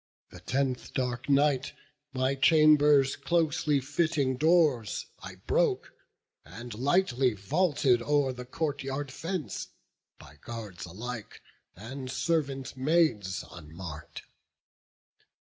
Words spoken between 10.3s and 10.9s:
guards